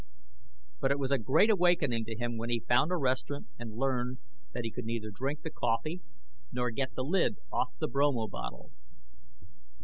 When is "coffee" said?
5.51-6.01